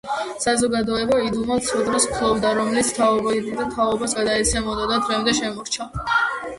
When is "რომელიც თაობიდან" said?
2.61-3.73